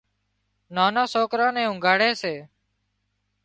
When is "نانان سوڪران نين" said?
0.75-1.67